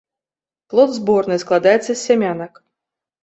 [0.73, 2.53] Плод зборны, складаецца з сямянак.